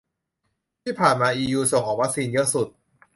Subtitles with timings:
[0.83, 2.67] ที่ผ่านมาอียูส่งออกวัคซีนเยอะสุด